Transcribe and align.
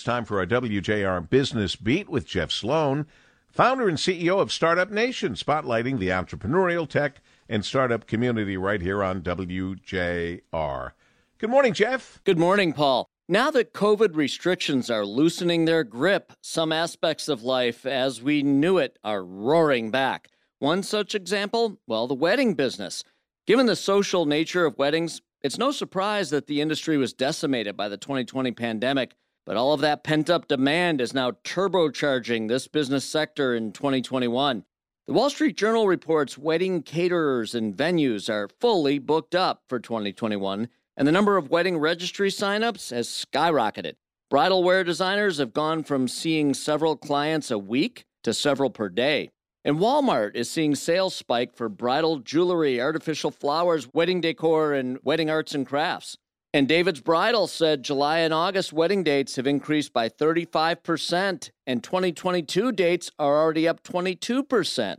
It's 0.00 0.06
time 0.06 0.24
for 0.24 0.38
our 0.38 0.46
WJR 0.46 1.28
Business 1.28 1.76
Beat 1.76 2.08
with 2.08 2.26
Jeff 2.26 2.50
Sloan, 2.50 3.04
founder 3.50 3.86
and 3.86 3.98
CEO 3.98 4.40
of 4.40 4.50
Startup 4.50 4.90
Nation, 4.90 5.34
spotlighting 5.34 5.98
the 5.98 6.08
entrepreneurial 6.08 6.88
tech 6.88 7.20
and 7.50 7.62
startup 7.62 8.06
community 8.06 8.56
right 8.56 8.80
here 8.80 9.04
on 9.04 9.20
WJR. 9.20 10.92
Good 11.36 11.50
morning, 11.50 11.74
Jeff. 11.74 12.18
Good 12.24 12.38
morning, 12.38 12.72
Paul. 12.72 13.10
Now 13.28 13.50
that 13.50 13.74
COVID 13.74 14.16
restrictions 14.16 14.88
are 14.88 15.04
loosening 15.04 15.66
their 15.66 15.84
grip, 15.84 16.32
some 16.40 16.72
aspects 16.72 17.28
of 17.28 17.42
life 17.42 17.84
as 17.84 18.22
we 18.22 18.42
knew 18.42 18.78
it 18.78 18.98
are 19.04 19.22
roaring 19.22 19.90
back. 19.90 20.28
One 20.60 20.82
such 20.82 21.14
example, 21.14 21.78
well, 21.86 22.06
the 22.06 22.14
wedding 22.14 22.54
business. 22.54 23.04
Given 23.46 23.66
the 23.66 23.76
social 23.76 24.24
nature 24.24 24.64
of 24.64 24.78
weddings, 24.78 25.20
it's 25.42 25.58
no 25.58 25.70
surprise 25.70 26.30
that 26.30 26.46
the 26.46 26.62
industry 26.62 26.96
was 26.96 27.12
decimated 27.12 27.76
by 27.76 27.90
the 27.90 27.98
2020 27.98 28.52
pandemic 28.52 29.14
but 29.46 29.56
all 29.56 29.72
of 29.72 29.80
that 29.80 30.04
pent 30.04 30.30
up 30.30 30.48
demand 30.48 31.00
is 31.00 31.14
now 31.14 31.32
turbocharging 31.44 32.48
this 32.48 32.68
business 32.68 33.04
sector 33.04 33.54
in 33.54 33.72
2021. 33.72 34.64
The 35.06 35.12
Wall 35.12 35.30
Street 35.30 35.56
Journal 35.56 35.88
reports 35.88 36.38
wedding 36.38 36.82
caterers 36.82 37.54
and 37.54 37.76
venues 37.76 38.28
are 38.28 38.48
fully 38.60 38.98
booked 38.98 39.34
up 39.34 39.62
for 39.68 39.80
2021, 39.80 40.68
and 40.96 41.08
the 41.08 41.12
number 41.12 41.36
of 41.36 41.50
wedding 41.50 41.78
registry 41.78 42.30
signups 42.30 42.90
has 42.90 43.08
skyrocketed. 43.08 43.94
Bridal 44.30 44.62
wear 44.62 44.84
designers 44.84 45.38
have 45.38 45.52
gone 45.52 45.82
from 45.82 46.06
seeing 46.06 46.54
several 46.54 46.96
clients 46.96 47.50
a 47.50 47.58
week 47.58 48.04
to 48.22 48.32
several 48.32 48.70
per 48.70 48.88
day. 48.88 49.30
And 49.64 49.78
Walmart 49.78 50.36
is 50.36 50.48
seeing 50.48 50.74
sales 50.74 51.14
spike 51.14 51.54
for 51.54 51.68
bridal 51.68 52.20
jewelry, 52.20 52.80
artificial 52.80 53.30
flowers, 53.30 53.88
wedding 53.92 54.20
decor, 54.20 54.72
and 54.72 54.98
wedding 55.02 55.28
arts 55.28 55.54
and 55.54 55.66
crafts. 55.66 56.16
And 56.52 56.66
David's 56.66 57.00
Bridal 57.00 57.46
said 57.46 57.84
July 57.84 58.18
and 58.18 58.34
August 58.34 58.72
wedding 58.72 59.04
dates 59.04 59.36
have 59.36 59.46
increased 59.46 59.92
by 59.92 60.08
35%, 60.08 61.50
and 61.64 61.84
2022 61.84 62.72
dates 62.72 63.08
are 63.20 63.40
already 63.40 63.68
up 63.68 63.84
22%. 63.84 64.96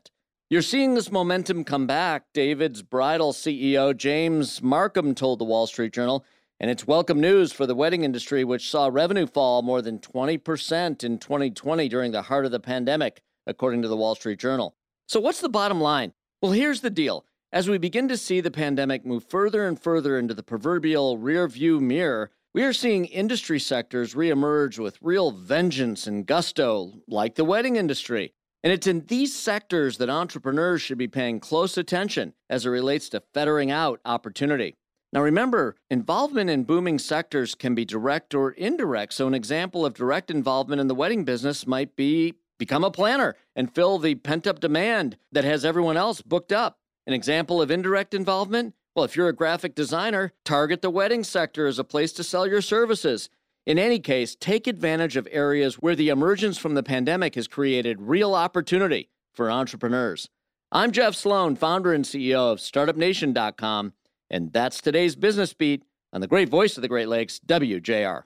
You're 0.50 0.62
seeing 0.62 0.94
this 0.94 1.12
momentum 1.12 1.66
come 1.66 1.86
back, 1.88 2.24
David's 2.34 2.82
Bridal 2.82 3.34
CEO 3.34 3.96
James 3.96 4.62
Marcum 4.62 5.14
told 5.14 5.40
the 5.40 5.46
Wall 5.46 5.68
Street 5.68 5.92
Journal, 5.92 6.24
and 6.62 6.72
it's 6.72 6.88
welcome 6.88 7.20
news 7.20 7.52
for 7.52 7.66
the 7.66 7.76
wedding 7.76 8.06
industry, 8.06 8.46
which 8.46 8.70
saw 8.70 8.88
revenue 8.88 9.28
fall 9.28 9.62
more 9.62 9.82
than 9.82 10.00
20% 10.00 11.04
in 11.04 11.18
2020 11.18 11.90
during 11.90 12.14
the 12.14 12.22
heart 12.22 12.46
of 12.46 12.52
the 12.52 12.62
pandemic, 12.62 13.22
according 13.46 13.82
to 13.82 13.90
the 13.90 13.98
Wall 13.98 14.16
Street 14.16 14.40
Journal. 14.40 14.74
So, 15.10 15.20
what's 15.20 15.42
the 15.42 15.50
bottom 15.50 15.82
line? 15.82 16.14
Well, 16.42 16.54
here's 16.54 16.80
the 16.80 16.90
deal. 16.90 17.26
As 17.54 17.68
we 17.68 17.78
begin 17.78 18.08
to 18.08 18.16
see 18.16 18.40
the 18.40 18.50
pandemic 18.50 19.06
move 19.06 19.26
further 19.26 19.68
and 19.68 19.78
further 19.78 20.18
into 20.18 20.34
the 20.34 20.42
proverbial 20.42 21.18
rearview 21.18 21.82
mirror, 21.82 22.32
we 22.54 22.64
are 22.64 22.72
seeing 22.72 23.04
industry 23.04 23.60
sectors 23.60 24.16
reemerge 24.16 24.80
with 24.80 24.98
real 25.02 25.32
vengeance 25.32 26.08
and 26.08 26.26
gusto, 26.26 26.94
like 27.10 27.36
the 27.36 27.44
wedding 27.44 27.76
industry. 27.76 28.34
And 28.64 28.72
it's 28.72 28.88
in 28.88 29.06
these 29.08 29.38
sectors 29.38 29.98
that 29.98 30.10
entrepreneurs 30.10 30.82
should 30.82 30.98
be 30.98 31.10
paying 31.10 31.42
close 31.42 31.78
attention 31.78 32.36
as 32.50 32.66
it 32.66 32.70
relates 32.70 33.10
to 33.10 33.24
fettering 33.34 33.70
out 33.70 34.00
opportunity. 34.06 34.78
Now, 35.12 35.22
remember, 35.22 35.76
involvement 35.90 36.50
in 36.50 36.64
booming 36.64 37.00
sectors 37.00 37.54
can 37.54 37.76
be 37.76 37.84
direct 37.84 38.34
or 38.34 38.52
indirect. 38.52 39.12
So, 39.12 39.28
an 39.28 39.34
example 39.34 39.86
of 39.86 39.94
direct 39.94 40.32
involvement 40.32 40.80
in 40.80 40.88
the 40.88 40.96
wedding 40.96 41.26
business 41.26 41.68
might 41.68 41.98
be 41.98 42.36
become 42.58 42.86
a 42.86 42.92
planner 42.92 43.36
and 43.58 43.76
fill 43.76 43.98
the 43.98 44.16
pent 44.16 44.48
up 44.48 44.62
demand 44.62 45.18
that 45.34 45.44
has 45.44 45.66
everyone 45.66 45.98
else 45.98 46.22
booked 46.22 46.54
up. 46.54 46.78
An 47.08 47.14
example 47.14 47.62
of 47.62 47.72
indirect 47.72 48.14
involvement? 48.14 48.76
Well, 48.96 49.06
if 49.06 49.16
you're 49.16 49.30
a 49.30 49.34
graphic 49.34 49.74
designer, 49.74 50.34
target 50.46 50.82
the 50.82 50.90
wedding 50.90 51.24
sector 51.24 51.66
as 51.66 51.80
a 51.80 51.84
place 51.84 52.12
to 52.14 52.24
sell 52.24 52.46
your 52.46 52.62
services. 52.62 53.30
In 53.66 53.80
any 53.80 54.00
case, 54.00 54.36
take 54.36 54.68
advantage 54.68 55.16
of 55.16 55.28
areas 55.32 55.76
where 55.76 55.96
the 55.96 56.10
emergence 56.10 56.58
from 56.58 56.76
the 56.76 56.84
pandemic 56.84 57.36
has 57.36 57.48
created 57.48 58.02
real 58.02 58.36
opportunity 58.36 59.10
for 59.34 59.50
entrepreneurs. 59.50 60.30
I'm 60.72 60.92
Jeff 60.92 61.16
Sloan, 61.16 61.56
founder 61.56 61.92
and 61.94 62.06
CEO 62.06 62.52
of 62.52 62.60
StartupNation.com, 62.60 63.94
and 64.30 64.54
that's 64.54 64.82
today's 64.82 65.16
Business 65.16 65.54
Beat 65.54 65.84
on 66.14 66.22
the 66.22 66.28
great 66.28 66.50
voice 66.50 66.78
of 66.78 66.82
the 66.82 66.88
Great 66.88 67.08
Lakes, 67.08 67.40
WJR. 67.46 68.24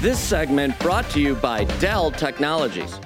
This 0.00 0.18
segment 0.18 0.78
brought 0.80 1.08
to 1.10 1.20
you 1.20 1.34
by 1.36 1.64
Dell 1.78 2.10
Technologies. 2.10 2.98